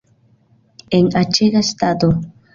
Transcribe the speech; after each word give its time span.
En 1.01 1.11
aĉega 1.21 1.63
stato! 1.69 2.13